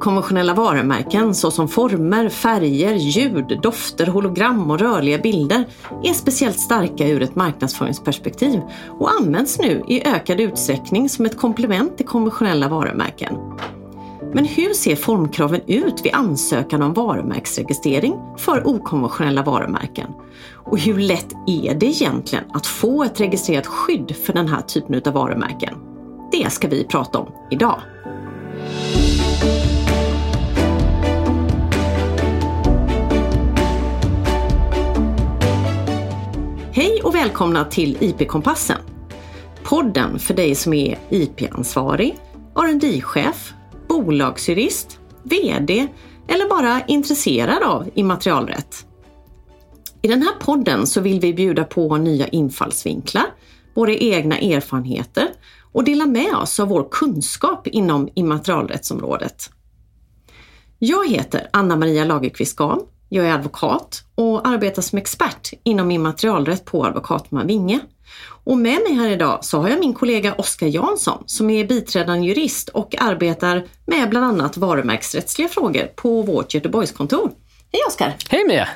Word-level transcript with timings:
Okonventionella 0.00 0.54
varumärken 0.54 1.34
såsom 1.34 1.68
former, 1.68 2.28
färger, 2.28 2.94
ljud, 2.94 3.58
dofter, 3.62 4.06
hologram 4.06 4.70
och 4.70 4.78
rörliga 4.78 5.18
bilder 5.18 5.64
är 6.02 6.12
speciellt 6.12 6.60
starka 6.60 7.08
ur 7.08 7.22
ett 7.22 7.36
marknadsföringsperspektiv 7.36 8.60
och 8.88 9.10
används 9.20 9.58
nu 9.58 9.82
i 9.88 10.08
ökad 10.08 10.40
utsträckning 10.40 11.08
som 11.08 11.26
ett 11.26 11.38
komplement 11.38 11.96
till 11.96 12.06
konventionella 12.06 12.68
varumärken. 12.68 13.34
Men 14.34 14.44
hur 14.44 14.74
ser 14.74 14.96
formkraven 14.96 15.60
ut 15.66 16.04
vid 16.04 16.14
ansökan 16.14 16.82
om 16.82 16.94
varumärkesregistrering 16.94 18.14
för 18.38 18.68
okonventionella 18.68 19.42
varumärken? 19.42 20.10
Och 20.52 20.78
hur 20.78 20.98
lätt 20.98 21.32
är 21.46 21.74
det 21.74 21.86
egentligen 21.86 22.44
att 22.52 22.66
få 22.66 23.04
ett 23.04 23.20
registrerat 23.20 23.66
skydd 23.66 24.16
för 24.16 24.32
den 24.32 24.48
här 24.48 24.60
typen 24.60 25.02
av 25.06 25.12
varumärken? 25.12 25.74
Det 26.32 26.52
ska 26.52 26.68
vi 26.68 26.84
prata 26.84 27.18
om 27.18 27.32
idag. 27.50 27.80
Hej 36.72 37.02
och 37.02 37.14
välkomna 37.14 37.64
till 37.64 37.96
IP-kompassen. 38.00 38.78
Podden 39.62 40.18
för 40.18 40.34
dig 40.34 40.54
som 40.54 40.72
är 40.72 40.98
IP-ansvarig, 41.10 42.18
rd 42.58 43.04
chef 43.04 43.52
bolagsjurist, 43.88 44.98
VD 45.22 45.88
eller 46.28 46.48
bara 46.48 46.86
intresserad 46.86 47.62
av 47.62 47.90
immaterialrätt. 47.94 48.86
I 50.02 50.08
den 50.08 50.22
här 50.22 50.34
podden 50.40 50.86
så 50.86 51.00
vill 51.00 51.20
vi 51.20 51.34
bjuda 51.34 51.64
på 51.64 51.96
nya 51.96 52.28
infallsvinklar, 52.28 53.26
våra 53.74 53.94
egna 53.94 54.38
erfarenheter 54.38 55.28
och 55.72 55.84
dela 55.84 56.06
med 56.06 56.34
oss 56.34 56.60
av 56.60 56.68
vår 56.68 56.88
kunskap 56.90 57.66
inom 57.66 58.08
immaterialrättsområdet. 58.14 59.50
Jag 60.78 61.10
heter 61.10 61.48
Anna-Maria 61.52 62.04
Lagerqvist 62.04 62.56
Gam. 62.56 62.80
Jag 63.12 63.26
är 63.26 63.32
advokat 63.32 64.04
och 64.14 64.48
arbetar 64.48 64.82
som 64.82 64.98
expert 64.98 65.52
inom 65.64 65.90
immaterialrätt 65.90 66.64
på 66.64 66.84
Advokatman 66.84 67.46
Vinge. 67.46 67.80
Och 68.44 68.56
med 68.56 68.82
mig 68.82 68.92
här 68.94 69.10
idag 69.10 69.38
så 69.44 69.60
har 69.60 69.68
jag 69.68 69.80
min 69.80 69.94
kollega 69.94 70.34
Oskar 70.34 70.66
Jansson 70.66 71.22
som 71.26 71.50
är 71.50 71.64
biträdande 71.66 72.26
jurist 72.28 72.68
och 72.68 72.94
arbetar 72.98 73.64
med 73.86 74.10
bland 74.10 74.26
annat 74.26 74.56
varumärkesrättsliga 74.56 75.48
frågor 75.48 75.86
på 75.96 76.22
vårt 76.22 76.54
Göteborgskontor. 76.54 77.30
Hej 77.72 77.82
Oskar! 77.88 78.16
Hej 78.28 78.44
Mia! 78.48 78.68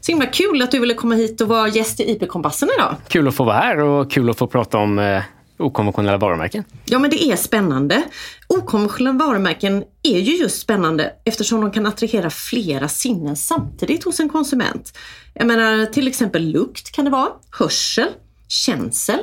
Så 0.00 0.12
himla 0.12 0.26
kul 0.26 0.62
att 0.62 0.70
du 0.70 0.78
ville 0.80 0.94
komma 0.94 1.14
hit 1.14 1.40
och 1.40 1.48
vara 1.48 1.68
gäst 1.68 2.00
i 2.00 2.10
IP-kompassen 2.10 2.68
idag. 2.78 2.96
Kul 3.08 3.28
att 3.28 3.34
få 3.34 3.44
vara 3.44 3.56
här 3.56 3.78
och 3.78 4.10
kul 4.10 4.30
att 4.30 4.38
få 4.38 4.46
prata 4.46 4.78
om 4.78 4.98
eh, 4.98 5.22
okonventionella 5.58 6.18
varumärken. 6.18 6.64
Ja, 6.84 6.98
men 6.98 7.10
det 7.10 7.22
är 7.22 7.36
spännande. 7.36 8.02
Okonventionella 8.46 9.18
varumärken 9.26 9.84
är 10.02 10.18
ju 10.18 10.36
just 10.36 10.60
spännande 10.60 11.12
eftersom 11.24 11.60
de 11.60 11.70
kan 11.70 11.86
attrahera 11.86 12.30
flera 12.30 12.88
sinnen 12.88 13.36
samtidigt 13.36 14.04
hos 14.04 14.20
en 14.20 14.28
konsument. 14.28 14.98
Jag 15.34 15.46
menar 15.46 15.86
till 15.86 16.08
exempel 16.08 16.42
lukt 16.42 16.92
kan 16.92 17.04
det 17.04 17.10
vara, 17.10 17.28
hörsel, 17.50 18.08
känsel. 18.48 19.20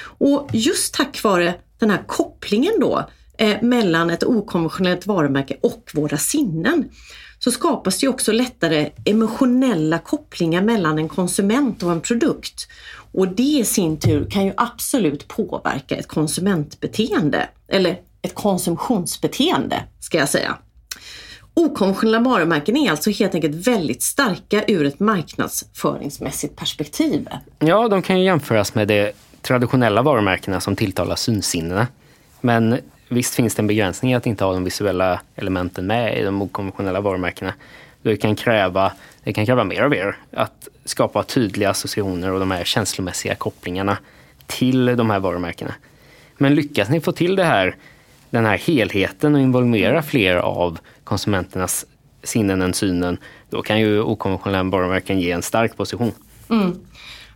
Och 0.00 0.48
just 0.52 0.94
tack 0.94 1.22
vare 1.22 1.54
den 1.78 1.90
här 1.90 2.04
kopplingen 2.06 2.72
då 2.80 3.08
eh, 3.38 3.62
mellan 3.62 4.10
ett 4.10 4.24
okonventionellt 4.24 5.06
varumärke 5.06 5.56
och 5.62 5.90
våra 5.94 6.16
sinnen 6.16 6.90
så 7.38 7.50
skapas 7.50 7.98
det 7.98 8.08
också 8.08 8.32
lättare 8.32 8.90
emotionella 9.04 9.98
kopplingar 9.98 10.62
mellan 10.62 10.98
en 10.98 11.08
konsument 11.08 11.82
och 11.82 11.92
en 11.92 12.00
produkt. 12.00 12.68
Och 13.12 13.28
det 13.28 13.42
i 13.42 13.64
sin 13.64 13.98
tur 13.98 14.30
kan 14.30 14.44
ju 14.44 14.52
absolut 14.56 15.28
påverka 15.28 15.96
ett 15.96 16.08
konsumentbeteende, 16.08 17.48
eller 17.68 18.00
ett 18.22 18.34
konsumtionsbeteende 18.34 19.82
ska 20.00 20.18
jag 20.18 20.28
säga. 20.28 20.58
Okonventionella 21.54 22.20
varumärken 22.20 22.76
är 22.76 22.90
alltså 22.90 23.10
helt 23.10 23.34
enkelt 23.34 23.66
väldigt 23.66 24.02
starka 24.02 24.64
ur 24.66 24.86
ett 24.86 25.00
marknadsföringsmässigt 25.00 26.56
perspektiv. 26.56 27.28
Ja, 27.58 27.88
de 27.88 28.02
kan 28.02 28.18
ju 28.18 28.24
jämföras 28.24 28.74
med 28.74 28.88
de 28.88 29.12
traditionella 29.42 30.02
varumärkena 30.02 30.60
som 30.60 30.76
tilltalar 30.76 31.16
synsinnena. 31.16 31.86
Men 32.40 32.78
visst 33.08 33.34
finns 33.34 33.54
det 33.54 33.62
en 33.62 33.66
begränsning 33.66 34.12
i 34.12 34.14
att 34.14 34.26
inte 34.26 34.44
ha 34.44 34.52
de 34.52 34.64
visuella 34.64 35.20
elementen 35.36 35.86
med 35.86 36.18
i 36.18 36.22
de 36.22 36.42
okonventionella 36.42 37.00
varumärkena. 37.00 37.54
Det 38.02 38.16
kan 38.16 38.36
kräva, 38.36 38.92
det 39.24 39.32
kan 39.32 39.46
kräva 39.46 39.64
mer 39.64 39.82
av 39.82 39.94
er 39.94 40.16
att 40.32 40.68
skapa 40.88 41.22
tydliga 41.22 41.70
associationer 41.70 42.32
och 42.32 42.40
de 42.40 42.50
här 42.50 42.64
känslomässiga 42.64 43.34
kopplingarna 43.34 43.98
till 44.46 44.86
de 44.86 45.10
här 45.10 45.20
varumärkena. 45.20 45.74
Men 46.38 46.54
lyckas 46.54 46.88
ni 46.88 47.00
få 47.00 47.12
till 47.12 47.36
det 47.36 47.44
här, 47.44 47.76
den 48.30 48.44
här 48.44 48.58
helheten 48.58 49.34
och 49.34 49.40
involvera 49.40 50.02
fler 50.02 50.36
av 50.36 50.78
konsumenternas 51.04 51.86
sinnen 52.22 52.62
än 52.62 52.74
synen, 52.74 53.18
då 53.50 53.62
kan 53.62 53.80
ju 53.80 54.00
okonventionella 54.00 54.70
varumärken 54.70 55.20
ge 55.20 55.30
en 55.30 55.42
stark 55.42 55.76
position. 55.76 56.12
Mm. 56.50 56.80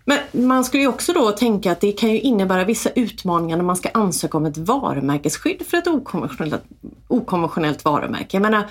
Men 0.04 0.18
man 0.32 0.64
skulle 0.64 0.82
ju 0.82 0.88
också 0.88 1.12
då 1.12 1.30
tänka 1.30 1.72
att 1.72 1.80
det 1.80 1.92
kan 1.92 2.10
ju 2.10 2.20
innebära 2.20 2.64
vissa 2.64 2.90
utmaningar 2.90 3.56
när 3.56 3.64
man 3.64 3.76
ska 3.76 3.88
ansöka 3.94 4.38
om 4.38 4.46
ett 4.46 4.58
varumärkesskydd 4.58 5.62
för 5.66 5.76
ett 5.76 5.86
okonventionellt, 5.86 6.62
okonventionellt 7.08 7.84
varumärke. 7.84 8.28
Jag 8.30 8.42
menar, 8.42 8.66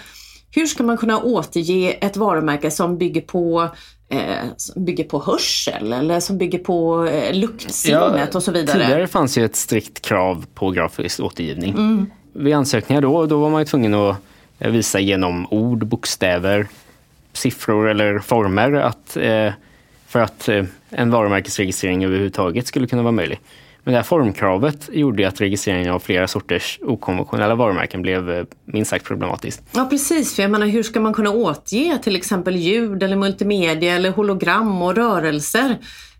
hur 0.51 0.65
ska 0.65 0.83
man 0.83 0.97
kunna 0.97 1.21
återge 1.21 1.91
ett 1.91 2.17
varumärke 2.17 2.71
som 2.71 2.97
bygger 2.97 3.21
på 3.21 3.69
eh, 4.09 4.19
som 4.57 4.85
bygger 4.85 5.03
på 5.03 5.23
hörsel 5.23 5.93
eller 5.93 6.19
som 6.19 6.37
bygger 6.37 6.59
på 6.59 7.05
eh, 7.05 7.33
luktsinnet 7.33 8.29
ja, 8.31 8.37
och 8.37 8.43
så 8.43 8.51
vidare? 8.51 8.79
Tidigare 8.79 9.07
fanns 9.07 9.37
ju 9.37 9.45
ett 9.45 9.55
strikt 9.55 10.01
krav 10.01 10.45
på 10.53 10.71
grafisk 10.71 11.19
återgivning. 11.19 11.73
Mm. 11.73 12.05
Vid 12.33 12.53
ansökningar 12.53 13.01
då, 13.01 13.25
då 13.25 13.39
var 13.39 13.49
man 13.49 13.61
ju 13.61 13.65
tvungen 13.65 13.93
att 13.93 14.17
eh, 14.59 14.71
visa 14.71 14.99
genom 14.99 15.47
ord, 15.49 15.87
bokstäver, 15.87 16.67
siffror 17.33 17.89
eller 17.89 18.19
former 18.19 18.73
att, 18.73 19.17
för 20.07 20.19
att 20.19 20.49
en 20.89 21.11
varumärkesregistrering 21.11 22.05
överhuvudtaget 22.05 22.67
skulle 22.67 22.87
kunna 22.87 23.01
vara 23.01 23.11
möjlig. 23.11 23.39
Men 23.83 23.91
det 23.91 23.97
här 23.97 24.03
formkravet 24.03 24.89
gjorde 24.93 25.27
att 25.27 25.41
registreringen 25.41 25.91
av 25.91 25.99
flera 25.99 26.27
sorters 26.27 26.79
okonventionella 26.81 27.55
varumärken 27.55 28.01
blev 28.01 28.31
eh, 28.31 28.45
minst 28.65 28.91
sagt 28.91 29.05
problematiskt. 29.05 29.61
Ja 29.71 29.87
precis, 29.89 30.35
för 30.35 30.41
jag 30.41 30.51
menar 30.51 30.67
hur 30.67 30.83
ska 30.83 30.99
man 30.99 31.13
kunna 31.13 31.29
återge 31.29 31.97
till 32.03 32.15
exempel 32.15 32.55
ljud 32.55 33.03
eller 33.03 33.15
multimedia 33.15 33.95
eller 33.95 34.11
hologram 34.11 34.81
och 34.81 34.95
rörelser 34.95 35.77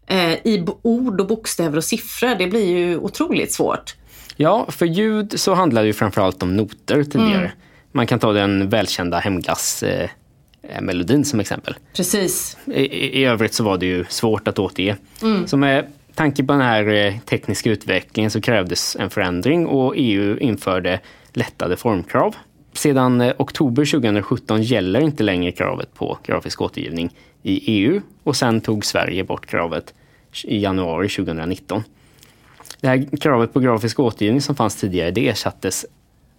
eh, 0.08 0.34
i 0.34 0.66
ord 0.82 1.22
och 1.22 1.28
bokstäver 1.28 1.78
och 1.78 1.84
siffror? 1.84 2.36
Det 2.36 2.48
blir 2.48 2.78
ju 2.78 2.98
otroligt 2.98 3.52
svårt. 3.52 3.96
Ja, 4.36 4.66
för 4.70 4.86
ljud 4.86 5.40
så 5.40 5.54
handlar 5.54 5.84
det 5.84 5.94
framförallt 5.94 6.44
om 6.44 6.56
noter 6.56 7.04
tidigare. 7.04 7.38
Mm. 7.38 7.52
Man 7.92 8.08
kan 8.08 8.20
ta 8.20 8.32
den 8.32 8.70
välkända 8.70 9.20
hemglass 9.20 9.84
eh, 9.84 10.10
melodin 10.82 11.26
som 11.26 11.40
exempel. 11.40 11.76
Precis. 11.96 12.58
I, 12.66 12.84
I, 13.22 13.26
övrigt 13.26 13.54
så 13.54 13.64
var 13.64 13.78
det 13.78 13.86
ju 13.86 14.06
svårt 14.10 14.48
att 14.48 14.60
återge. 14.60 14.98
Mm. 15.22 15.48
Så 15.48 15.58
med 15.58 15.86
tanke 16.16 16.44
på 16.44 16.54
den 16.54 16.62
här 16.62 16.88
eh, 16.88 17.20
tekniska 17.20 17.70
utvecklingen 17.70 18.32
så 18.32 18.42
krävdes 18.42 18.96
en 19.00 19.10
förändring 19.10 19.68
och 19.68 19.94
EU 19.98 20.38
införde 20.38 21.00
lättade 21.34 21.78
formkrav. 21.78 22.36
Sedan 22.74 23.22
eh, 23.22 23.34
oktober 23.38 23.86
2017 23.86 24.62
gäller 24.62 25.00
inte 25.00 25.24
längre 25.24 25.52
kravet 25.52 25.94
på 25.94 26.18
grafisk 26.24 26.62
återgivning 26.62 27.10
i 27.44 27.82
EU 27.82 28.02
och 28.24 28.36
sen 28.36 28.62
tog 28.62 28.86
Sverige 28.86 29.24
bort 29.24 29.46
kravet 29.46 29.94
i 30.44 30.60
januari 30.60 31.10
2019. 31.10 31.84
Det 32.82 32.88
här 32.88 33.18
kravet 33.18 33.54
på 33.54 33.60
grafisk 33.60 34.00
återgivning 34.00 34.42
som 34.42 34.56
fanns 34.56 34.76
tidigare 34.76 35.12
det 35.12 35.28
ersattes 35.28 35.86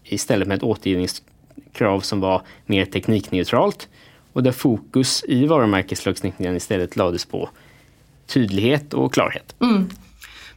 istället 0.05 0.49
med 0.49 0.57
ett 0.57 0.63
återgivningskrav 0.63 2.01
som 2.01 2.21
var 2.21 2.43
mer 2.67 2.85
teknikneutralt 2.85 3.89
och 4.33 4.43
där 4.43 4.53
fokus 4.53 5.25
i 5.29 5.47
varumärkeslagstiftningen 5.47 6.57
istället 6.57 6.97
lades 6.97 7.25
på 7.25 7.51
tydlighet 8.33 8.95
och 8.95 9.15
klarhet. 9.15 9.55
Mm. 9.61 9.91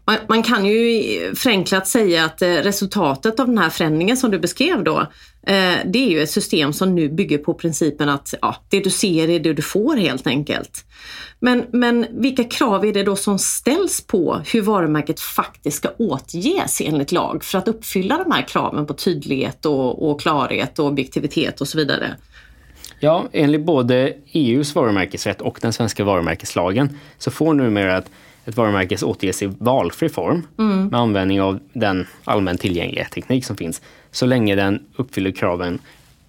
Man, 0.07 0.17
man, 0.29 0.43
kan 0.43 0.65
ju 0.65 1.35
förenklat 1.35 1.87
säga 1.87 2.25
att 2.25 2.41
eh, 2.41 2.47
resultatet 2.49 3.39
av 3.39 3.47
den 3.47 3.57
här 3.57 3.69
förändringen 3.69 4.17
som 4.17 4.31
du 4.31 4.39
beskrev 4.39 4.83
då, 4.83 4.99
eh, 5.47 5.75
det 5.85 5.99
är 6.05 6.09
ju 6.09 6.21
ett 6.21 6.29
system 6.29 6.73
som 6.73 6.95
nu 6.95 7.09
bygger 7.09 7.37
på 7.37 7.53
principen 7.53 8.09
att 8.09 8.33
ja, 8.41 8.55
det 8.69 8.79
du 8.79 8.89
ser 8.89 9.29
är 9.29 9.39
det 9.39 9.53
du 9.53 9.61
får 9.61 9.95
helt 9.95 10.27
enkelt. 10.27 10.85
Men, 11.39 11.65
men 11.71 12.05
vilka 12.11 12.43
krav 12.43 12.85
är 12.85 12.93
det 12.93 13.03
då 13.03 13.15
som 13.15 13.39
ställs 13.39 14.07
på 14.07 14.41
hur 14.53 14.61
varumärket 14.61 15.19
faktiskt 15.19 15.77
ska 15.77 15.89
återges 15.97 16.81
enligt 16.81 17.11
lag 17.11 17.43
för 17.43 17.57
att 17.57 17.67
uppfylla 17.67 18.23
de 18.23 18.31
här 18.31 18.47
kraven 18.47 18.85
på 18.85 18.93
tydlighet 18.93 19.65
och, 19.65 20.11
och 20.11 20.21
klarhet 20.21 20.79
och 20.79 20.85
objektivitet 20.85 21.61
och 21.61 21.67
så 21.67 21.77
vidare? 21.77 22.15
Ja, 22.99 23.27
enligt 23.31 23.61
både 23.61 24.13
EUs 24.31 24.75
varumärkesrätt 24.75 25.41
och 25.41 25.59
den 25.61 25.73
svenska 25.73 26.03
varumärkeslagen 26.03 26.97
så 27.17 27.31
får 27.31 27.53
numera 27.53 27.97
ett, 27.97 28.09
ett 28.45 28.57
varumärke 28.57 29.05
återges 29.05 29.43
i 29.43 29.45
valfri 29.57 30.09
form 30.09 30.47
mm. 30.59 30.87
med 30.87 30.99
användning 30.99 31.41
av 31.41 31.59
den 31.73 32.07
allmänt 32.23 32.61
tillgängliga 32.61 33.05
teknik 33.05 33.45
som 33.45 33.57
finns 33.57 33.81
så 34.11 34.25
länge 34.25 34.55
den 34.55 34.85
uppfyller 34.95 35.31
kraven 35.31 35.79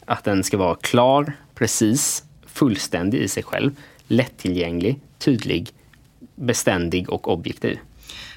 att 0.05 0.25
den 0.25 0.45
ska 0.45 0.57
vara 0.57 0.75
klar, 0.75 1.33
precis, 1.55 2.25
fullständig 2.47 3.19
i 3.19 3.29
sig 3.29 3.43
själv, 3.43 3.71
lättillgänglig, 4.09 5.01
tydlig, 5.19 5.71
beständig 6.35 7.11
och 7.11 7.33
objektiv. 7.33 7.79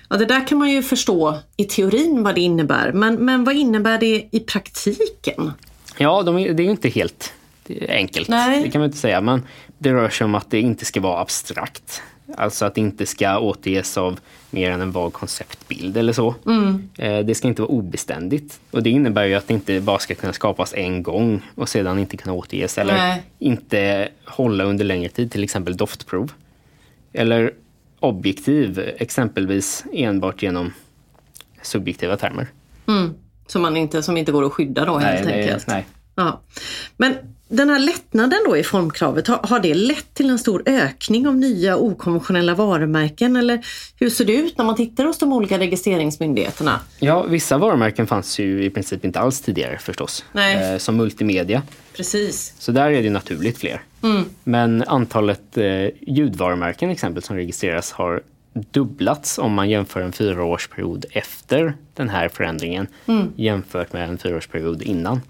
Ja, 0.09 0.17
det 0.17 0.25
där 0.25 0.47
kan 0.47 0.57
man 0.57 0.69
ju 0.69 0.83
förstå 0.83 1.37
i 1.57 1.65
teorin 1.65 2.23
vad 2.23 2.35
det 2.35 2.41
innebär, 2.41 2.91
men, 2.91 3.15
men 3.15 3.43
vad 3.43 3.55
innebär 3.55 3.99
det 3.99 4.27
i 4.31 4.39
praktiken? 4.39 5.51
Ja, 5.97 6.23
de 6.23 6.35
det 6.35 6.49
är 6.49 6.65
ju 6.65 6.71
inte 6.71 6.89
helt 6.89 7.33
enkelt. 7.89 8.27
Nej. 8.29 8.63
Det 8.63 8.69
kan 8.71 8.81
man 8.81 8.85
inte 8.85 8.97
säga. 8.97 9.21
Men 9.21 9.41
det 9.77 9.93
rör 9.93 10.09
sig 10.09 10.25
om 10.25 10.35
att 10.35 10.51
det 10.51 10.59
inte 10.59 10.85
ska 10.85 11.01
vara 11.01 11.21
abstrakt. 11.21 12.01
Alltså 12.37 12.65
att 12.65 12.75
det 12.75 12.81
inte 12.81 13.05
ska 13.05 13.39
återges 13.39 13.97
av 13.97 14.19
mer 14.49 14.71
än 14.71 14.81
en 14.81 14.91
vag 14.91 15.13
konceptbild 15.13 15.97
eller 15.97 16.13
så. 16.13 16.35
Mm. 16.45 16.89
Eh, 16.97 17.19
Det 17.19 17.35
ska 17.35 17.47
inte 17.47 17.61
vara 17.61 17.71
obeständigt. 17.71 18.59
Och 18.71 18.83
det 18.83 18.89
innebär 18.89 19.23
ju 19.25 19.35
att 19.35 19.47
det 19.47 19.53
inte 19.53 19.81
bara 19.81 19.99
ska 19.99 20.15
kunna 20.15 20.33
skapas 20.33 20.73
en 20.73 21.03
gång 21.03 21.41
och 21.55 21.69
sedan 21.69 21.99
inte 21.99 22.17
kunna 22.17 22.33
återges. 22.33 22.77
Eller 22.77 22.93
Nej. 22.93 23.23
inte 23.39 24.09
hålla 24.25 24.63
under 24.63 24.85
längre 24.85 25.09
tid, 25.09 25.31
till 25.31 25.43
exempel 25.43 25.77
doftprov. 25.77 26.31
Eller 27.13 27.53
objektiv, 27.99 28.79
exempelvis 28.97 29.85
enbart 29.93 30.43
genom 30.43 30.73
subjektiva 31.61 32.17
termer. 32.17 32.47
Mm. 32.87 33.13
Som, 33.47 33.61
man 33.61 33.77
inte, 33.77 34.03
som 34.03 34.17
inte 34.17 34.31
går 34.31 34.45
att 34.45 34.51
skydda 34.53 34.85
då 34.85 34.97
helt 34.97 35.25
nej, 35.25 35.41
enkelt. 35.41 35.67
nej. 35.67 35.85
Ja. 36.15 36.41
Men 36.97 37.15
den 37.49 37.69
här 37.69 37.79
lättnaden 37.79 38.39
då 38.45 38.57
i 38.57 38.63
formkravet, 38.63 39.27
har, 39.27 39.39
har 39.43 39.59
det 39.59 39.73
lett 39.73 40.13
till 40.13 40.29
en 40.29 40.39
stor 40.39 40.63
ökning 40.65 41.27
av 41.27 41.35
nya 41.35 41.77
okonventionella 41.77 42.55
varumärken? 42.55 43.35
Eller 43.35 43.65
hur 43.99 44.09
ser 44.09 44.25
det 44.25 44.33
ut 44.33 44.57
när 44.57 44.65
man 44.65 44.75
tittar 44.75 45.05
hos 45.05 45.17
de 45.17 45.33
olika 45.33 45.59
registreringsmyndigheterna? 45.59 46.79
Ja, 46.99 47.23
vissa 47.23 47.57
varumärken 47.57 48.07
fanns 48.07 48.39
ju 48.39 48.63
i 48.63 48.69
princip 48.69 49.05
inte 49.05 49.19
alls 49.19 49.41
tidigare 49.41 49.77
förstås. 49.77 50.25
Eh, 50.33 50.77
som 50.77 50.97
multimedia. 50.97 51.61
Precis. 51.95 52.53
Så 52.59 52.71
där 52.71 52.91
är 52.91 53.03
det 53.03 53.09
naturligt 53.09 53.57
fler. 53.57 53.81
Mm. 54.03 54.23
Men 54.43 54.83
antalet 54.83 55.57
eh, 55.57 55.65
ljudvarumärken 56.01 56.89
exempel 56.89 57.23
som 57.23 57.35
registreras 57.35 57.91
har 57.91 58.21
dubblats 58.53 59.37
om 59.37 59.53
man 59.53 59.69
jämför 59.69 60.01
en 60.01 60.11
fyraårsperiod 60.11 61.05
efter 61.11 61.73
den 61.93 62.09
här 62.09 62.29
förändringen 62.29 62.87
Mm. 63.05 63.27
jämfört 63.35 63.93
med 63.93 64.09
en 64.09 64.17
fyraårsperiod 64.17 64.81
innan. 64.81 65.21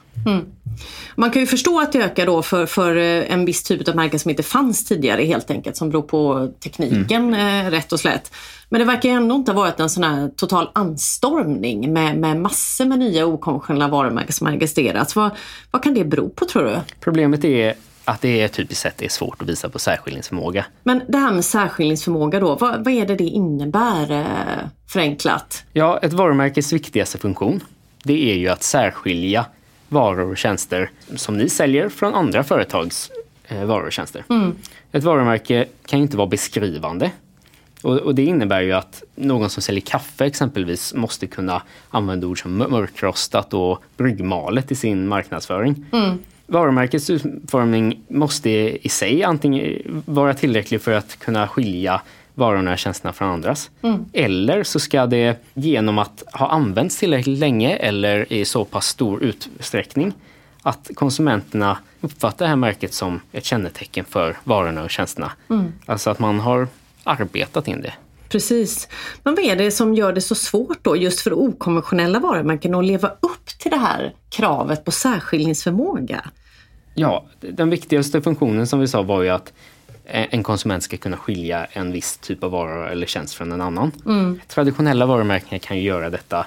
Man 1.15 1.31
kan 1.31 1.41
ju 1.41 1.45
förstå 1.47 1.79
att 1.79 1.91
det 1.91 1.99
ökar 2.03 2.25
då 2.25 2.41
för, 2.41 2.65
för 2.65 2.95
eh, 2.95 3.33
en 3.33 3.45
viss 3.45 3.63
typ 3.63 3.87
av 3.87 3.95
märken 3.95 4.19
som 4.19 4.29
inte 4.31 4.43
fanns 4.43 4.85
tidigare 4.85 5.23
helt 5.23 5.51
enkelt, 5.51 5.77
som 5.77 5.89
beror 5.89 6.01
på 6.01 6.51
tekniken 6.59 7.33
eh, 7.33 7.69
rätt 7.71 7.93
och 7.93 7.99
slätt. 7.99 8.31
Men 8.69 8.79
det 8.79 8.85
verkar 8.85 9.09
ändå 9.09 9.35
inte 9.35 9.51
ha 9.51 9.61
varit 9.61 9.79
en 9.79 9.89
sån 9.89 10.03
här 10.03 10.29
total 10.35 10.69
anstormning 10.73 11.93
med, 11.93 12.17
med 12.17 12.37
massor 12.37 12.85
med 12.85 12.99
nya 12.99 13.25
okonventionella 13.25 13.87
varumärken 13.87 14.33
som 14.33 14.47
har 14.47 14.53
registrerats. 14.53 15.15
Vad, 15.15 15.31
vad 15.71 15.83
kan 15.83 15.93
det 15.93 16.05
bero 16.05 16.29
på 16.29 16.45
tror 16.45 16.63
du? 16.63 16.77
Problemet 16.99 17.43
är 17.45 17.73
att 18.09 18.21
det 18.21 18.41
är 18.41 18.47
typiskt 18.47 18.81
sett 18.81 19.01
är 19.01 19.09
svårt 19.09 19.41
att 19.41 19.49
visa 19.49 19.69
på 19.69 19.79
särskiljningsförmåga. 19.79 20.65
Men 20.83 21.01
det 21.07 21.17
här 21.17 21.33
med 21.33 21.45
särskiljningsförmåga 21.45 22.39
då, 22.39 22.55
vad, 22.55 22.83
vad 22.85 22.93
är 22.93 23.05
det 23.05 23.15
det 23.15 23.23
innebär 23.23 24.11
eh, 24.11 24.67
förenklat? 24.87 25.63
Ja, 25.73 25.99
ett 26.01 26.13
varumärkes 26.13 26.73
viktigaste 26.73 27.17
funktion 27.17 27.61
det 28.03 28.31
är 28.31 28.35
ju 28.35 28.47
att 28.47 28.63
särskilja 28.63 29.45
varor 29.89 30.31
och 30.31 30.37
tjänster 30.37 30.91
som 31.15 31.37
ni 31.37 31.49
säljer 31.49 31.89
från 31.89 32.13
andra 32.13 32.43
företags 32.43 33.11
eh, 33.47 33.65
varor 33.65 33.85
och 33.85 33.91
tjänster. 33.91 34.23
Ett 34.91 35.03
varumärke 35.03 35.65
kan 35.85 35.99
ju 35.99 36.03
inte 36.03 36.17
vara 36.17 36.27
beskrivande. 36.27 37.11
Och, 37.81 37.97
och 37.97 38.15
det 38.15 38.25
innebär 38.25 38.61
ju 38.61 38.73
att 38.73 39.03
någon 39.15 39.49
som 39.49 39.63
säljer 39.63 39.81
kaffe 39.81 40.25
exempelvis 40.25 40.93
måste 40.93 41.27
kunna 41.27 41.61
använda 41.89 42.27
ord 42.27 42.41
som 42.41 42.57
mörkrostat 42.57 43.53
och 43.53 43.83
bryggmalet 43.97 44.71
i 44.71 44.75
sin 44.75 45.07
marknadsföring. 45.07 45.85
Varumärkets 46.49 47.09
utformning 47.09 47.99
måste 48.07 48.49
i 48.85 48.89
sig 48.89 49.23
antingen 49.23 50.03
vara 50.05 50.33
tillräcklig 50.33 50.81
för 50.81 50.91
att 50.91 51.19
kunna 51.19 51.47
skilja 51.47 52.01
varorna 52.35 52.71
och 52.71 52.77
tjänsterna 52.77 53.13
från 53.13 53.29
andras. 53.29 53.71
Eller 54.13 54.63
så 54.63 54.79
ska 54.79 55.05
det 55.05 55.37
genom 55.53 55.99
att 55.99 56.23
ha 56.33 56.49
använts 56.49 56.97
tillräckligt 56.99 57.39
länge 57.39 57.75
eller 57.75 58.33
i 58.33 58.45
så 58.45 58.65
pass 58.65 58.85
stor 58.85 59.23
utsträckning 59.23 60.13
att 60.61 60.89
konsumenterna 60.95 61.77
uppfattar 62.01 62.45
det 62.45 62.49
här 62.49 62.55
märket 62.55 62.93
som 62.93 63.21
ett 63.31 63.45
kännetecken 63.45 64.05
för 64.05 64.37
varorna 64.43 64.83
och 64.83 64.89
tjänsterna. 64.89 65.31
Alltså 65.85 66.09
att 66.09 66.19
man 66.19 66.39
har 66.39 66.67
arbetat 67.03 67.67
in 67.67 67.81
det. 67.81 67.93
Precis. 68.29 68.87
Men 69.23 69.35
vad 69.35 69.45
är 69.45 69.55
det 69.55 69.71
som 69.71 69.95
gör 69.95 70.13
det 70.13 70.21
så 70.21 70.35
svårt 70.35 70.83
då 70.83 70.95
just 70.95 71.19
för 71.19 71.33
okonventionella 71.33 72.19
varumärken 72.19 72.75
att 72.75 72.85
leva 72.85 73.07
upp 73.07 73.45
till 73.59 73.71
det 73.71 73.77
här 73.77 74.15
kravet 74.29 74.85
på 74.85 74.91
särskiljningsförmåga? 74.91 76.29
Ja, 76.93 77.25
den 77.39 77.69
viktigaste 77.69 78.21
funktionen 78.21 78.67
som 78.67 78.79
vi 78.79 78.87
sa 78.87 79.01
var 79.01 79.23
ju 79.23 79.29
att 79.29 79.53
en 80.11 80.43
konsument 80.43 80.83
ska 80.83 80.97
kunna 80.97 81.17
skilja 81.17 81.65
en 81.65 81.91
viss 81.91 82.17
typ 82.17 82.43
av 82.43 82.51
vara 82.51 82.91
eller 82.91 83.07
tjänst 83.07 83.33
från 83.33 83.51
en 83.51 83.61
annan. 83.61 83.91
Traditionella 84.47 85.05
varumärken 85.05 85.59
kan 85.59 85.77
ju 85.77 85.83
göra 85.83 86.09
detta 86.09 86.45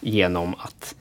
genom 0.00 0.54
att 0.58 0.94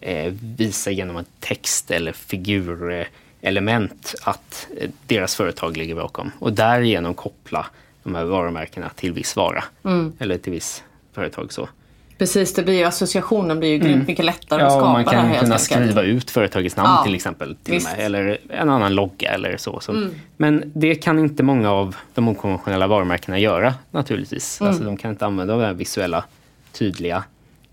eh, 0.00 0.32
visa 0.56 0.90
genom 0.90 1.16
en 1.16 1.24
text 1.40 1.90
eller 1.90 2.12
figurelement 2.12 4.14
att 4.22 4.68
eh, 4.76 4.90
deras 5.06 5.36
företag 5.36 5.76
ligger 5.76 5.94
bakom 5.94 6.30
och 6.38 6.52
därigenom 6.52 7.14
koppla 7.14 7.66
de 8.02 8.14
här 8.14 8.24
varumärkena 8.24 8.88
till 8.88 9.12
viss 9.12 9.36
vara 9.36 9.64
eller 10.18 10.38
till 10.38 10.52
viss 10.52 10.84
företag. 11.12 11.52
så. 11.52 11.68
Precis, 12.18 12.54
det 12.54 12.62
blir 12.62 12.78
ju, 12.78 12.84
associationen 12.84 13.58
blir 13.58 13.68
ju 13.68 13.78
grymt 13.78 14.08
mycket 14.08 14.24
lättare 14.24 14.62
att 14.62 14.72
Ja, 14.72 14.76
och 14.76 14.80
skapa 14.80 14.92
man 14.92 15.04
här 15.04 15.12
kan 15.12 15.26
helt 15.28 15.40
kunna 15.40 15.58
skriva 15.58 16.02
ut 16.02 16.30
företagets 16.30 16.76
namn 16.76 16.90
Ja, 16.90 17.04
till 17.04 17.14
exempel. 17.14 17.56
Till. 17.62 17.74
Mm. 17.74 17.84
med, 17.96 18.06
eller 18.06 18.38
en 18.48 18.70
annan 18.70 18.94
logga 18.94 19.30
eller 19.30 19.56
så. 19.56 19.80
så. 19.80 20.08
Men 20.36 20.72
det 20.74 20.94
kan 20.94 21.18
inte 21.18 21.42
många 21.42 21.70
av 21.70 21.96
de 22.14 22.28
okonventionella 22.28 22.86
varumärkena 22.86 23.38
göra 23.38 23.74
naturligtvis. 23.90 24.60
Mm. 24.60 24.68
Alltså, 24.68 24.84
de 24.84 24.96
kan 24.96 25.10
inte 25.10 25.26
använda 25.26 25.56
den 25.56 25.64
här 25.64 25.72
visuella, 25.74 26.24
tydliga, 26.72 27.24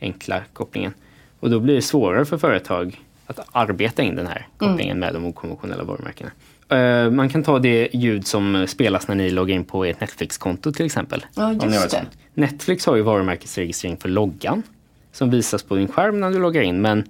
enkla 0.01 0.41
kopplingen. 0.53 0.93
Och 1.39 1.49
då 1.49 1.59
blir 1.59 1.75
det 1.75 1.81
svårare 1.81 2.25
för 2.25 2.37
företag 2.37 3.01
att 3.27 3.39
arbeta 3.51 4.01
in 4.03 4.15
den 4.15 4.27
här 4.27 4.47
Mm. 4.59 4.71
kopplingen 4.71 4.99
med 4.99 5.13
de 5.13 5.25
okonventionella 5.25 5.83
varumärkena. 5.83 6.31
Eh, 6.69 7.09
Man 7.11 7.29
kan 7.29 7.43
ta 7.43 7.59
det 7.59 7.89
ljud 7.93 8.27
som 8.27 8.65
spelas 8.67 9.07
när 9.07 9.15
ni 9.15 9.29
loggar 9.29 9.55
in 9.55 9.63
på 9.63 9.85
ert 9.85 9.99
Netflix-konto 10.01 10.71
till 10.71 10.85
exempel. 10.85 11.25
Ja, 11.35 11.45
Om 11.47 11.57
ni 11.57 11.65
har 11.65 11.73
just 11.73 11.91
det. 11.91 12.05
Netflix 12.33 12.85
har 12.85 12.95
ju 12.95 13.01
varumärkesregistrering 13.01 13.97
för 13.97 14.09
loggan 14.09 14.63
som 15.11 15.29
visas 15.29 15.63
på 15.63 15.75
din 15.75 15.87
skärm 15.87 16.19
när 16.19 16.31
du 16.31 16.39
loggar 16.39 16.61
in. 16.61 16.81
Men, 16.81 17.03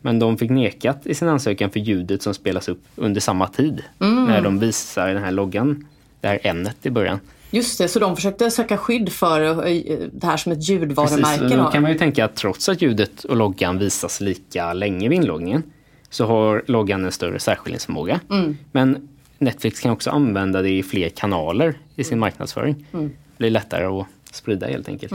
men 0.00 0.18
de 0.18 0.38
fick 0.38 0.50
nekat 0.50 1.06
i 1.06 1.14
sin 1.14 1.28
ansökan 1.28 1.70
för 1.70 1.80
ljudet 1.80 2.22
som 2.22 2.34
spelas 2.34 2.68
upp 2.68 2.82
under 2.96 3.20
samma 3.20 3.48
tid. 3.48 3.82
Mm. 4.00 4.24
När 4.24 4.40
de 4.40 4.58
visar 4.58 5.08
den 5.14 5.22
här 5.24 5.32
loggan, 5.32 5.86
det 6.20 6.28
här 6.28 6.38
ämnet 6.42 6.76
i 6.86 6.90
början. 6.90 7.20
Just 7.50 7.78
det, 7.78 7.88
så 7.88 7.98
de 7.98 8.16
försökte 8.16 8.50
söka 8.50 8.76
skydd 8.76 9.12
för 9.12 9.40
eh, 9.66 9.82
det 10.12 10.26
här 10.26 10.36
som 10.36 10.52
ett 10.52 10.58
Precis, 10.58 10.70
ljudvarumärke. 10.70 11.56
då 11.56 11.62
då. 11.62 11.70
kan 11.70 11.82
man 11.82 11.92
ju 11.92 11.98
tänka 11.98 12.24
att 12.24 12.36
trots 12.36 12.68
att 12.68 12.82
ljudet 12.82 13.24
och 13.24 13.36
loggan 13.36 13.78
visas 13.78 14.20
lika 14.20 14.72
länge 14.72 15.08
vid 15.08 15.18
inloggningen 15.18 15.62
så 16.10 16.26
har 16.26 16.62
loggan 16.66 17.04
en 17.04 17.12
större 17.12 17.38
särskiljningsförmåga. 17.38 18.20
Mm. 18.30 18.56
Men 18.72 19.08
Netflix 19.38 19.80
kan 19.80 19.92
också 19.92 20.10
använda 20.10 20.62
det 20.62 20.70
i 20.70 20.82
fler 20.82 21.08
kanaler 21.08 21.78
i 21.96 22.04
sin 22.04 22.18
marknadsföring. 22.18 22.86
Mm. 22.92 23.08
Det 23.08 23.38
blir 23.38 23.50
lättare 23.50 23.84
att 23.84 24.06
sprida 24.30 24.66
helt 24.66 24.88
enkelt. 24.88 25.12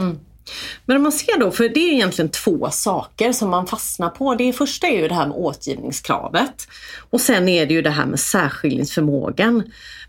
Men 0.86 0.96
om 0.96 1.02
man 1.02 1.12
ser 1.12 1.40
då, 1.40 1.50
för 1.50 1.68
det 1.68 1.80
är 1.80 1.92
egentligen 1.92 2.30
två 2.30 2.68
saker 2.70 3.32
som 3.32 3.50
man 3.50 3.66
fastnar 3.66 4.08
på. 4.08 4.34
Det 4.34 4.52
första 4.52 4.86
är 4.86 5.02
ju 5.02 5.08
det 5.08 5.14
här 5.14 5.26
med 5.26 5.36
åtgivningskravet 5.36 6.68
och 7.10 7.20
sen 7.20 7.48
är 7.48 7.66
det 7.66 7.74
ju 7.74 7.82
det 7.82 7.90
här 7.90 8.06
med 8.06 8.20
särskiljningsförmågan. 8.20 9.62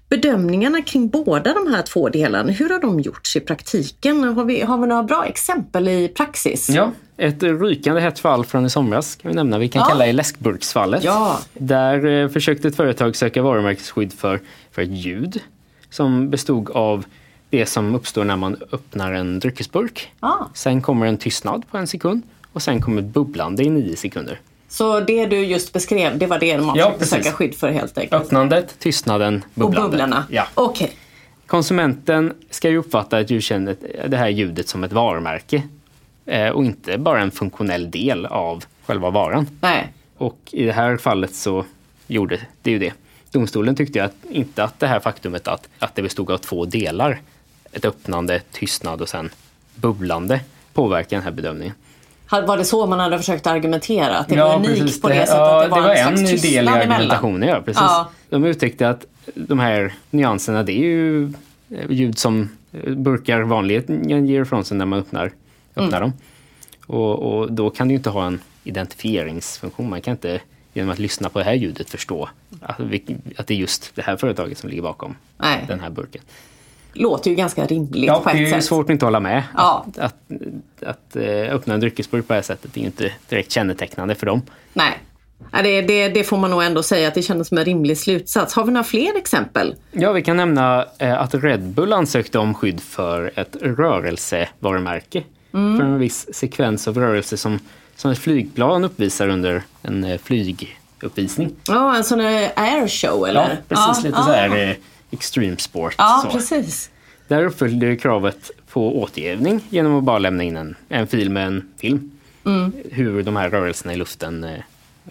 Bedömningarna 0.09 0.81
kring 0.81 1.09
båda 1.09 1.53
de 1.53 1.73
här 1.73 1.81
två 1.81 2.09
delarna, 2.09 2.51
hur 2.51 2.69
har 2.69 2.79
de 2.79 2.99
gjorts 2.99 3.35
i 3.35 3.39
praktiken? 3.39 4.23
Har 4.23 4.43
vi, 4.45 4.61
har 4.61 4.77
vi 4.77 4.87
några 4.87 5.03
bra 5.03 5.25
exempel 5.25 5.87
i 5.87 6.07
praxis? 6.07 6.69
Ja, 6.69 6.91
ett 7.17 7.43
rykande 7.43 8.01
hett 8.01 8.19
fall 8.19 8.45
från 8.45 8.65
i 8.65 8.69
somras 8.69 9.15
kan 9.15 9.29
vi 9.31 9.35
nämna. 9.35 9.57
Vi 9.57 9.67
kan 9.67 9.79
Ja. 9.79 9.85
kalla 9.85 10.05
det 10.05 10.13
läskburksfallet. 10.13 11.03
Ja. 11.03 11.39
Där 11.53 12.05
eh, 12.05 12.29
försökte 12.29 12.67
ett 12.67 12.75
företag 12.75 13.15
söka 13.15 13.41
varumärkesskydd 13.41 14.13
för, 14.13 14.41
för 14.71 14.81
ett 14.81 14.89
ljud 14.97 15.39
som 15.89 16.29
bestod 16.29 16.69
av 16.69 17.05
det 17.57 17.65
som 17.65 17.95
uppstår 17.95 18.23
när 18.23 18.35
man 18.35 18.57
öppnar 18.71 19.13
en 19.13 19.39
dryckesburk. 19.39 20.11
Ah. 20.19 20.45
Sen 20.53 20.81
kommer 20.81 21.05
en 21.05 21.17
tystnad 21.17 21.63
på 21.71 21.77
en 21.77 21.87
sekund 21.87 22.21
och 22.53 22.61
sen 22.61 22.81
kommer 22.81 23.01
bubblande 23.01 23.63
i 23.63 23.69
nio 23.69 23.95
sekunder. 23.95 24.39
Så 24.69 24.99
det 24.99 25.25
du 25.25 25.37
just 25.45 25.73
beskrev, 25.73 26.17
det 26.17 26.25
var 26.27 26.39
det 26.39 26.57
man 26.57 26.75
Ja, 26.75 26.85
försökte 26.85 26.99
precis. 26.99 27.25
söka 27.25 27.31
skydd 27.37 27.55
för 27.55 27.71
helt 27.71 27.97
enkelt? 27.97 28.21
Öppnandet, 28.23 28.79
tystnaden, 28.79 29.35
Och 29.35 29.59
bubblandet. 29.59 29.91
bubblorna? 29.91 30.25
Ja. 30.29 30.47
Okej. 30.55 30.91
Konsumenten 31.47 32.33
ska 32.49 32.69
ju 32.69 32.77
uppfatta 32.77 33.19
ett 33.19 33.29
ljudkännet, 33.29 33.79
det 34.07 34.17
här 34.17 34.29
ljudet 34.29 34.67
som 34.69 34.83
ett 34.83 34.91
varumärke 34.91 35.63
eh, 36.25 36.49
och 36.49 36.65
inte 36.65 36.97
bara 36.97 37.21
en 37.21 37.31
funktionell 37.31 37.91
del 37.91 38.25
av 38.25 38.63
själva 38.85 39.09
varan. 39.09 39.47
Nej. 39.61 39.87
Och 40.17 40.39
i 40.51 40.63
det 40.65 40.73
här 40.73 40.97
fallet 40.97 41.35
så 41.35 41.65
gjorde 42.07 42.39
det 42.61 42.71
ju 42.71 42.79
det. 42.79 42.93
Domstolen 43.31 43.75
tyckte 43.75 44.03
att, 44.03 44.15
inte 44.29 44.63
att 44.63 44.79
det 44.79 44.87
här 44.87 44.99
faktumet 44.99 45.47
att, 45.47 45.67
att 45.79 45.95
det 45.95 46.01
bestod 46.01 46.31
av 46.31 46.37
två 46.37 46.65
delar, 46.65 47.21
ett 47.73 47.85
öppnande, 47.85 48.41
tystnad 48.51 49.01
och 49.01 49.09
sen 49.09 49.29
bubblande, 49.75 50.39
påverkar 50.73 51.17
den 51.17 51.23
här 51.23 51.31
bedömningen. 51.31 51.75
Var 52.29 52.57
det 52.57 52.65
så 52.65 52.85
man 52.85 52.99
hade 52.99 53.17
försökt 53.17 53.47
argumentera? 53.47 54.17
Att 54.17 54.29
det 54.29 54.37
var 54.37 54.55
unikt 54.55 55.01
på 55.01 55.09
det, 55.09 55.15
sättet? 55.15 55.35
ja, 55.35 55.63
att 55.63 55.69
det 55.69 55.81
var, 55.81 55.95
en, 55.95 56.17
slags 56.17 56.41
del 56.41 56.65
i 56.65 56.67
argumentationen. 56.67 57.49
Ja, 57.49 57.61
precis. 57.61 57.81
Ja. 57.81 58.09
De 58.29 58.45
uttryckte 58.45 58.89
att 58.89 59.05
de 59.35 59.59
här 59.59 59.93
nyanserna, 60.09 60.63
det 60.63 60.71
är 60.71 60.83
ju 60.83 61.23
eh, 61.69 61.89
ljud 61.89 62.17
som 62.17 62.49
eh, 62.71 62.93
burkar 62.93 63.41
vanligen 63.41 64.27
ger 64.27 64.41
ifrån 64.41 64.65
sig 64.65 64.77
när 64.77 64.85
man 64.85 64.99
öppnar, 64.99 65.31
öppnar 65.75 65.97
Mm. 65.97 66.01
dem. 66.01 66.13
Och, 66.87 67.19
och 67.19 67.51
då 67.51 67.69
kan 67.69 67.87
du 67.87 67.93
inte 67.93 68.09
ha 68.09 68.25
en 68.25 68.39
identifieringsfunktion. 68.63 69.89
Man 69.89 70.01
kan 70.01 70.11
inte 70.11 70.41
genom 70.73 70.91
att 70.91 70.99
lyssna 70.99 71.29
på 71.29 71.39
det 71.39 71.45
här 71.45 71.53
ljudet 71.53 71.89
förstå 71.89 72.29
att, 72.61 72.79
att 73.37 73.47
det 73.47 73.53
är 73.53 73.57
just 73.57 73.95
det 73.95 74.01
här 74.01 74.17
företaget 74.17 74.57
som 74.57 74.69
ligger 74.69 74.81
bakom 74.81 75.15
Nej. 75.37 75.65
den 75.67 75.79
här 75.79 75.89
burken. 75.89 76.21
Låter 76.93 77.29
ju 77.29 77.35
ganska 77.35 77.65
rimligt 77.65 78.07
Ja, 78.07 78.19
på 78.19 78.29
ett 78.29 78.35
det 78.37 78.45
är 78.45 78.49
sätt. 78.49 78.63
svårt 78.63 78.85
att 78.85 78.89
inte 78.89 79.05
hålla 79.05 79.19
med. 79.19 79.43
Ja. 79.57 79.85
Att, 79.87 79.99
att, 79.99 80.15
att 80.85 81.15
eh, 81.15 81.55
öppna 81.55 81.73
en 81.73 81.79
dryckesburk 81.79 82.27
på 82.27 82.33
det 82.33 82.37
här 82.37 82.41
sättet 82.43 82.77
är 82.77 82.81
inte 82.81 83.11
direkt 83.29 83.51
kännetecknande 83.51 84.15
för 84.15 84.25
dem. 84.25 84.41
Nej. 84.73 84.99
Ja, 85.51 85.61
det, 85.61 85.81
det, 85.81 86.09
det 86.09 86.23
får 86.23 86.37
man 86.37 86.51
nog 86.51 86.63
ändå 86.63 86.83
säga 86.83 87.07
att 87.07 87.13
det 87.13 87.21
kändes 87.21 87.47
som 87.47 87.57
en 87.57 87.65
rimlig 87.65 87.97
slutsats. 87.97 88.53
Har 88.53 88.65
vi 88.65 88.71
några 88.71 88.83
fler 88.83 89.17
exempel? 89.17 89.75
Ja, 89.91 90.11
vi 90.11 90.21
kan 90.21 90.37
nämna 90.37 90.85
eh, 90.97 91.21
att 91.21 91.33
Red 91.33 91.63
Bull 91.63 91.93
ansökte 91.93 92.39
om 92.39 92.53
skydd 92.53 92.79
för 92.79 93.31
ett 93.35 93.55
rörelsevarumärke. 93.61 95.23
Mm. 95.53 95.77
För 95.77 95.85
en 95.85 95.99
viss 95.99 96.35
sekvens 96.35 96.87
av 96.87 96.97
rörelse 96.97 97.37
som, 97.37 97.59
som 97.95 98.11
ett 98.11 98.19
flygplan 98.19 98.83
uppvisar 98.83 99.27
under 99.27 99.63
en 99.81 100.03
eh, 100.03 100.17
flyguppvisning. 100.17 101.55
Ja, 101.67 101.95
en 101.95 102.03
sån 102.03 102.21
airshow 102.55 103.27
eller? 103.27 103.41
Ja, 103.67 103.75
precis. 103.75 104.03
lite 104.03 104.17
ja. 104.17 104.25
så 104.25 104.31
här 104.31 104.77
extreme 105.13 105.57
sport. 105.57 105.95
Ja, 105.97 106.19
så. 106.23 106.31
precis. 106.31 106.89
Där 107.27 107.45
uppfyllde 107.45 107.85
ju 107.85 107.97
kravet 107.97 108.51
på 108.71 109.01
återgivning 109.01 109.61
genom 109.69 109.95
att 109.95 110.03
bara 110.03 110.19
lämna 110.19 110.43
in 110.43 110.57
en, 110.57 110.75
en 110.89 111.07
fil 111.07 111.29
med 111.29 111.47
en 111.47 111.69
film. 111.77 112.11
Mm. 112.45 112.71
Hur 112.91 113.23
de 113.23 113.35
här 113.35 113.49
rörelserna 113.49 113.93
i 113.93 113.95
luften, 113.95 114.43
eh, 114.43 114.53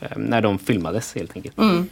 eh, 0.01 0.17
när 0.17 0.41
de 0.41 0.59
filmades 0.59 1.15
helt 1.15 1.37
enkelt. 1.37 1.59
Mm. 1.59 1.89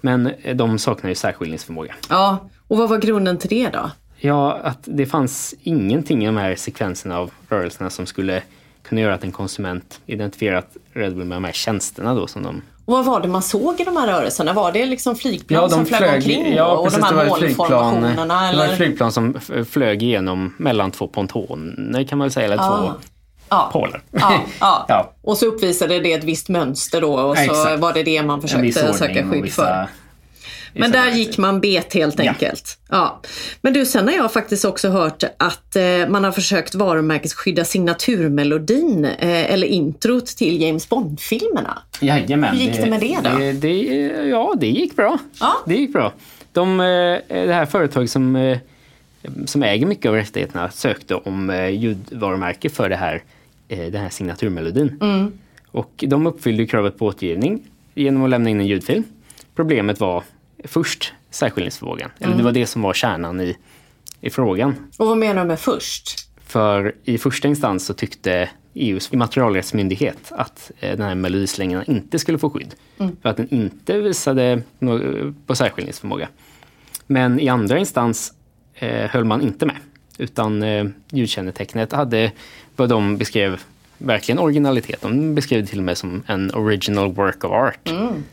Men 0.00 0.26
eh, 0.26 0.56
de 0.56 0.78
saknar 0.78 1.10
ju 1.10 1.14
särskiljningsförmåga. 1.14 1.94
Ja, 2.08 2.48
och 2.68 2.78
vad 2.78 2.88
var 2.88 2.98
grunden 2.98 3.38
till 3.38 3.50
det 3.50 3.68
då? 3.68 3.90
Ja, 4.16 4.52
att 4.52 4.78
det 4.84 5.06
fanns 5.06 5.54
ingenting 5.62 6.22
i 6.22 6.26
de 6.26 6.36
här 6.36 6.56
sekvenserna 6.56 7.18
av 7.18 7.30
rörelserna 7.48 7.90
som 7.90 8.06
skulle 8.06 8.42
kunna 8.82 9.00
göra 9.00 9.14
att 9.14 9.24
en 9.24 9.32
konsument 9.32 10.00
identifierat 10.06 10.76
Red 10.92 11.16
Bull 11.16 11.24
med 11.24 11.36
de 11.36 11.44
här 11.44 11.52
tjänsterna 11.52 12.14
då 12.14 12.26
som 12.26 12.42
de... 12.42 12.62
Och 12.86 12.92
vad 12.94 13.04
var 13.04 13.20
det 13.20 13.28
man 13.28 13.42
såg 13.42 13.80
i 13.80 13.84
de 13.84 13.96
här 13.96 14.06
rörelserna? 14.06 14.52
Var 14.52 14.72
det 14.72 14.86
liksom 14.86 15.16
flygplan 15.16 15.70
som 15.70 15.86
flög, 15.86 16.14
omkring 16.14 16.54
ja, 16.54 16.66
och 16.76 16.84
precis, 16.84 17.00
de 17.00 17.14
det 17.14 17.20
här 17.20 17.28
var 17.28 17.36
ett 17.36 17.38
flygplan, 17.42 17.70
målformationerna? 17.70 18.50
det 18.50 18.56
var 18.56 18.64
Eller? 18.64 18.76
flygplan 18.76 19.12
som 19.12 19.34
flög 19.70 20.02
igenom 20.02 20.54
mellan 20.58 20.90
två 20.90 21.08
pontoner 21.08 22.04
kan 22.04 22.18
man 22.18 22.24
väl 22.24 22.32
säga, 22.32 22.46
eller 22.46 22.56
Ah. 22.62 22.76
två 22.78 22.92
Ja. 23.48 23.70
pålar. 23.72 24.02
Ja, 24.10 24.32
ja. 24.60 24.84
Ja. 24.88 25.12
Och 25.22 25.36
så 25.38 25.46
uppvisade 25.46 26.00
det 26.00 26.12
ett 26.12 26.24
visst 26.24 26.48
mönster 26.48 27.00
då 27.00 27.14
och 27.14 27.36
så 27.36 27.42
Exakt. 27.42 27.80
var 27.80 27.92
det 27.92 28.02
det 28.02 28.22
man 28.22 28.40
försökte 28.42 28.92
söka 28.92 29.30
skydd 29.30 29.52
för. 29.52 29.86
Men 30.74 30.90
där 30.92 31.10
gick 31.10 31.38
man 31.38 31.60
bet 31.60 31.94
helt 31.94 32.18
Ja. 32.18 32.28
enkelt. 32.30 32.78
Ja. 32.90 33.20
Men 33.60 33.72
du, 33.72 33.86
sen 33.86 34.08
har 34.08 34.14
jag 34.14 34.32
faktiskt 34.32 34.64
också 34.64 34.88
hört 34.88 35.24
att 35.36 35.76
eh, 35.76 35.82
man 36.08 36.24
har 36.24 36.32
försökt 36.32 36.74
varumärkesskydda 36.74 37.64
signaturmelodin 37.64 39.04
eh, 39.04 39.52
eller 39.52 39.66
introt 39.66 40.26
till 40.26 40.62
James 40.62 40.88
Bond-filmerna. 40.88 41.78
Jajamän. 42.00 42.56
Hur 42.56 42.64
gick 42.64 42.76
det 42.76 42.90
med 42.90 43.00
det 43.00 43.18
då? 43.24 43.38
Det, 43.38 43.52
det, 43.52 43.72
ja, 44.28 44.54
det 44.60 44.66
gick 44.68 44.96
bra. 44.96 45.18
Ja. 45.40 45.52
Det 45.66 45.74
gick 45.74 45.92
bra. 45.92 46.12
De, 46.52 46.80
eh, 46.80 46.86
det 47.46 47.54
här 47.54 47.66
företaget 47.66 48.10
som, 48.10 48.36
eh, 48.36 48.58
som 49.46 49.62
äger 49.62 49.86
mycket 49.86 50.08
av 50.08 50.14
rättigheterna 50.14 50.70
sökte 50.70 51.14
om 51.14 51.50
eh, 51.50 51.68
ljudvarumärke 51.68 52.70
för 52.70 52.88
det 52.88 52.96
här, 52.96 53.22
eh, 53.68 53.78
den 53.78 54.02
här 54.02 54.10
signaturmelodin. 54.10 54.98
Mm. 55.02 55.32
Och 55.70 56.04
de 56.06 56.26
uppfyllde 56.26 56.66
kravet 56.66 56.98
på 56.98 57.06
återgivning 57.06 57.62
genom 57.94 58.24
att 58.24 58.30
lämna 58.30 58.50
in 58.50 58.60
en 58.60 58.66
ljudfilm. 58.66 59.04
Problemet 59.54 60.00
var 60.00 60.22
först 60.64 61.12
särskiljningsförmågan. 61.30 62.10
Eller 62.18 62.26
Mm. 62.26 62.38
det 62.38 62.44
var 62.44 62.52
det 62.52 62.66
som 62.66 62.82
var 62.82 62.94
kärnan 62.94 63.40
i, 63.40 63.56
i 64.20 64.30
frågan. 64.30 64.74
Och 64.98 65.06
vad 65.06 65.18
menar 65.18 65.42
du 65.42 65.48
med 65.48 65.60
först? 65.60 66.28
För 66.46 66.94
i 67.04 67.18
första 67.18 67.48
instans 67.48 67.86
så 67.86 67.94
tyckte 67.94 68.50
EUs 68.74 69.12
immaterialrättsmyndighet 69.12 70.18
att 70.32 70.70
eh, 70.80 70.96
den 70.96 71.06
här 71.06 71.14
melodislängen 71.14 71.84
inte 71.90 72.18
skulle 72.18 72.38
få 72.38 72.50
skydd. 72.50 72.74
För 73.22 73.28
att 73.28 73.36
den 73.36 73.54
inte 73.54 73.98
visade 73.98 74.62
på 75.46 75.54
särskiljningsförmåga. 75.54 76.28
Men 77.06 77.40
i 77.40 77.48
andra 77.48 77.78
instans 77.78 78.32
eh, 78.74 79.10
höll 79.10 79.24
man 79.24 79.42
inte 79.42 79.66
med. 79.66 79.76
Utan 80.18 80.62
eh, 80.62 80.84
ljudkännetecknet 81.10 81.92
hade 81.92 82.32
vad 82.76 82.88
de 82.88 83.16
beskrev 83.16 83.60
verkligen 83.98 84.38
originalitet. 84.38 85.00
De 85.02 85.34
beskrev 85.34 85.60
det 85.62 85.66
till 85.66 85.78
och 85.78 85.84
med 85.84 85.98
som 85.98 86.22
en 86.26 86.54
original 86.54 87.12
work 87.12 87.44
of 87.44 87.50
art. 87.50 87.90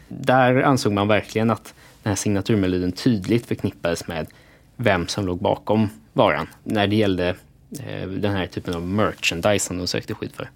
Där 0.07 0.61
ansåg 0.61 0.91
man 0.91 1.07
verkligen 1.07 1.49
att 1.49 1.73
den 2.03 2.11
här 2.11 2.15
signaturmelodin 2.15 2.91
tydligt 2.91 3.45
förknippades 3.45 4.07
med 4.07 4.27
vem 4.75 5.07
som 5.07 5.25
låg 5.25 5.41
bakom 5.41 5.89
varan. 6.13 6.47
När 6.63 6.87
det 6.87 6.95
gällde 6.95 7.35
eh, 7.79 8.07
den 8.07 8.31
här 8.31 8.47
typen 8.47 8.75
av 8.75 8.87
merchandise 8.87 9.67
som 9.67 9.77
de 9.77 9.87
sökte 9.87 10.13
skydd 10.13 10.31
för. 10.35 10.49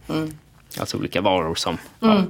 Alltså 0.80 0.98
olika 0.98 1.22
varor 1.22 1.56
som 1.56 1.78
ja, 2.00 2.24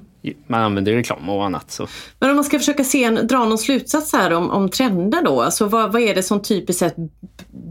man 0.48 0.62
använder 0.62 0.91
i 0.91 0.95
reklam 0.95 1.29
och 1.29 1.45
annat. 1.45 1.72
Så. 1.72 1.88
Men 2.19 2.29
om 2.29 2.36
man 2.36 2.45
ska 2.45 2.60
försöka 2.60 2.84
se 2.84 3.03
en, 3.03 3.27
dra 3.27 3.45
någon 3.45 3.57
slutsats 3.57 4.13
här 4.13 4.34
om, 4.34 4.50
om 4.50 4.69
trender 4.69 5.22
då. 5.22 5.41
Alltså 5.41 5.65
vad, 5.65 5.91
vad 5.91 6.01
är 6.01 6.15
det 6.15 6.24
som 6.24 6.41
typiskt 6.41 6.79
sett 6.79 6.95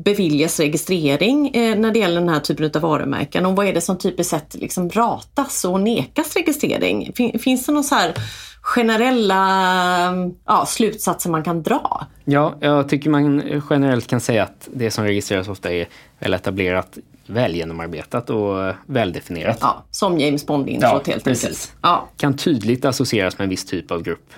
beviljas 0.05 0.61
registrering 0.61 1.49
eh, 1.49 1.79
när 1.79 1.93
det 1.93 1.99
gäller 1.99 2.21
den 2.21 2.29
här 2.29 2.41
typen 2.41 2.71
av 2.75 2.83
varumärken? 2.83 3.47
Och 3.47 3.57
vad 3.57 3.67
är 3.67 3.73
det 3.73 3.81
som 3.81 3.99
typiskt 3.99 4.31
sett 4.31 4.55
liksom 4.55 4.91
ratas 4.91 5.65
och 5.65 5.81
nekas 5.81 6.37
registrering? 6.37 7.13
Fin, 7.17 7.39
finns 7.39 7.67
det 7.67 7.73
någon 7.73 7.85
så 7.85 7.95
här 7.95 8.15
generella 8.65 10.31
ja, 10.47 10.67
slutsatser 10.67 11.31
man 11.31 11.43
kan 11.43 11.63
dra? 11.63 12.07
Ja, 12.25 12.55
jag 12.61 12.89
tycker 12.89 13.11
man 13.11 13.43
generellt 13.71 14.07
kan 14.07 14.21
säga 14.21 14.43
att 14.43 14.69
det 14.75 14.91
som 14.91 15.05
registreras 15.05 15.49
ofta 15.49 15.73
är 15.73 15.87
väl 16.19 16.35
etablerat, 16.35 16.99
väl 17.27 17.55
genomarbetat 17.55 18.31
och 18.31 18.75
väldefinierat. 18.87 19.59
Ja, 19.61 19.85
som 19.91 20.19
James 20.19 20.47
Bond-introt 20.47 21.03
Ja, 21.07 21.13
helt 21.13 21.25
precis. 21.25 21.45
enkelt. 21.45 21.73
Ja, 21.83 22.09
Kan 22.17 22.37
tydligt 22.37 22.85
associeras 22.85 23.39
med 23.39 23.45
en 23.45 23.51
viss 23.51 23.65
typ 23.65 23.91
av 23.91 24.03
grupp 24.03 24.31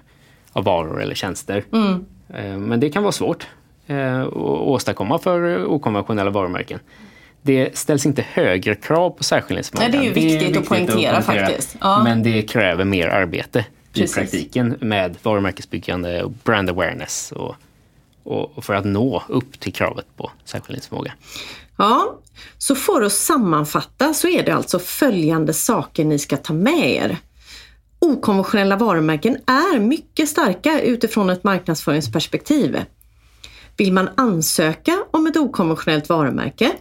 av 0.52 0.64
varor 0.64 1.02
eller 1.02 1.14
tjänster. 1.14 1.64
Eh, 2.34 2.44
Men 2.56 2.80
det 2.80 2.90
kan 2.90 3.02
vara 3.02 3.12
svårt 3.12 3.46
eh, 3.86 4.20
att 4.22 4.32
åstadkomma 4.36 5.18
för 5.18 5.64
okonventionella 5.66 6.30
varumärken. 6.30 6.78
Det 7.42 7.78
ställs 7.78 8.06
inte 8.06 8.22
högre 8.32 8.74
krav 8.74 9.10
på 9.10 9.24
särskiljningsförmåga. 9.24 9.88
Nej, 9.88 9.98
det 10.14 10.20
är 10.20 10.22
ju 10.22 10.38
viktigt 10.38 10.56
att 10.56 10.68
poängtera 10.68 11.22
faktiskt. 11.22 11.76
Ja. 11.80 12.02
Men 12.04 12.22
det 12.22 12.42
kräver 12.42 12.84
mer 12.84 13.08
arbete 13.08 13.64
Precis. 14.00 14.16
i 14.16 14.20
praktiken 14.20 14.76
med 14.80 15.16
varumärkesbyggande 15.22 16.22
och 16.22 16.30
brand 16.30 16.70
awareness 16.70 17.32
och, 17.32 17.54
och 18.22 18.58
och 18.58 18.64
för 18.64 18.74
att 18.74 18.84
nå 18.84 19.22
upp 19.28 19.60
till 19.60 19.72
kravet 19.72 20.06
på 20.16 20.30
särskiljningsförmåga. 20.44 21.12
Ja, 21.76 22.20
så 22.58 22.74
för 22.74 23.02
att 23.02 23.12
sammanfatta 23.12 24.14
så 24.14 24.28
är 24.28 24.42
det 24.42 24.54
alltså 24.54 24.78
följande 24.78 25.54
saker 25.54 26.04
ni 26.04 26.18
ska 26.18 26.36
ta 26.36 26.52
med 26.52 26.90
er. 26.90 27.18
Okonventionella 27.98 28.76
varumärken 28.76 29.36
är 29.46 29.78
mycket 29.78 30.28
starka 30.28 30.80
utifrån 30.80 31.30
ett 31.30 31.44
marknadsföringsperspektiv. 31.44 32.80
Vill 33.76 33.92
man 33.92 34.08
ansöka 34.14 35.04
om 35.10 35.26
ett 35.26 35.36
okonventionellt 35.36 36.08
varumärke, 36.08 36.72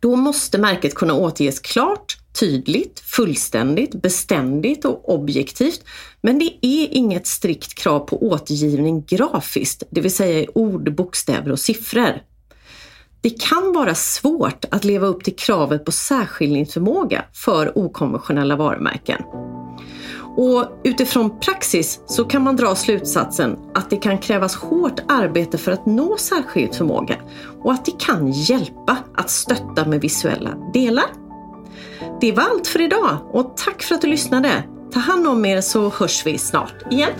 då 0.00 0.16
måste 0.16 0.58
märket 0.58 0.94
kunna 0.94 1.14
återges 1.14 1.60
klart, 1.60 2.18
tydligt, 2.40 3.00
fullständigt, 3.00 4.02
beständigt 4.02 4.84
och 4.84 5.14
objektivt. 5.14 5.84
Men 6.20 6.38
det 6.38 6.66
är 6.66 6.88
inget 6.90 7.26
strikt 7.26 7.74
krav 7.74 8.00
på 8.00 8.22
återgivning 8.22 9.04
grafiskt, 9.08 9.82
det 9.90 10.00
vill 10.00 10.14
säga 10.14 10.40
i 10.40 10.48
ord, 10.54 10.94
bokstäver 10.94 11.52
och 11.52 11.60
siffror. 11.60 12.22
Det 13.20 13.30
kan 13.30 13.72
vara 13.72 13.94
svårt 13.94 14.64
att 14.70 14.84
leva 14.84 15.06
upp 15.06 15.24
till 15.24 15.36
kravet 15.36 15.84
på 15.84 15.92
särskiljningsförmåga 15.92 17.24
för 17.32 17.78
okonventionella 17.78 18.56
varumärken. 18.56 19.22
Och 20.36 20.64
utifrån 20.84 21.40
praxis 21.40 22.00
så 22.06 22.24
kan 22.24 22.42
man 22.42 22.56
dra 22.56 22.74
slutsatsen 22.74 23.56
att 23.74 23.90
det 23.90 23.96
kan 23.96 24.18
krävas 24.18 24.56
hårt 24.56 25.00
arbete 25.08 25.58
för 25.58 25.72
att 25.72 25.86
nå 25.86 26.16
särskild 26.16 26.74
förmåga 26.74 27.16
och 27.62 27.72
att 27.72 27.84
det 27.84 28.00
kan 28.00 28.32
hjälpa 28.32 28.96
att 29.14 29.30
stötta 29.30 29.86
med 29.86 30.00
visuella 30.00 30.50
delar. 30.72 31.27
Det 32.20 32.32
var 32.32 32.42
allt 32.42 32.66
för 32.66 32.80
idag 32.80 33.18
och 33.32 33.56
tack 33.56 33.82
för 33.82 33.94
att 33.94 34.00
du 34.00 34.06
lyssnade. 34.06 34.62
Ta 34.92 35.00
hand 35.00 35.26
om 35.26 35.44
er 35.44 35.60
så 35.60 35.88
hörs 35.88 36.26
vi 36.26 36.38
snart 36.38 36.92
igen. 36.92 37.12